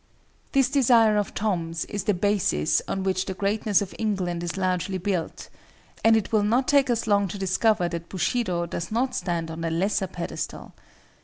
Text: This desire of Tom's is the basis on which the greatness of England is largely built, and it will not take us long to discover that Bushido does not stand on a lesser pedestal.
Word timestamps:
This 0.53 0.67
desire 0.67 1.15
of 1.15 1.35
Tom's 1.35 1.85
is 1.85 2.05
the 2.05 2.15
basis 2.15 2.81
on 2.87 3.03
which 3.03 3.25
the 3.25 3.35
greatness 3.35 3.83
of 3.83 3.93
England 3.99 4.41
is 4.41 4.57
largely 4.57 4.97
built, 4.97 5.47
and 6.03 6.17
it 6.17 6.31
will 6.31 6.41
not 6.41 6.67
take 6.67 6.89
us 6.89 7.05
long 7.05 7.27
to 7.27 7.37
discover 7.37 7.87
that 7.87 8.09
Bushido 8.09 8.65
does 8.65 8.91
not 8.91 9.13
stand 9.13 9.51
on 9.51 9.63
a 9.63 9.69
lesser 9.69 10.07
pedestal. 10.07 10.73